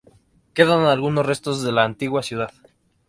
Quedan 0.55 0.79
algunos 0.87 1.27
restos 1.27 1.61
de 1.61 1.71
la 1.73 1.83
antigua 1.83 2.23
ciudad. 2.23 2.49